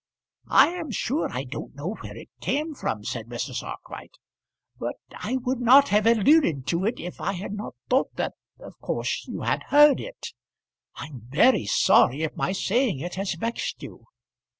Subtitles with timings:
[0.47, 3.61] "I am sure I don't know where it came from," said Mrs.
[3.61, 4.17] Arkwright;
[4.79, 8.73] "but I would not have alluded to it if I had not thought that of
[8.79, 10.29] course you had heard it.
[10.95, 14.07] I am very sorry if my saying it has vexed you."